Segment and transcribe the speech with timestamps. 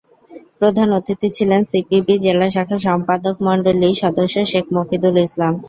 [0.59, 5.53] প্রধান অতিথি ছিলেন সিপিবি জেলা শাখার সম্পাদকমণ্ডলীর সদস্য শেখ মফিদুল ইসলাম।